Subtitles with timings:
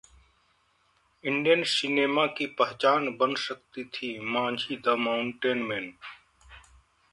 [1.23, 5.91] Indian cinema की पहचान बन सकती थी 'मांझी-द माउंटेन मैन'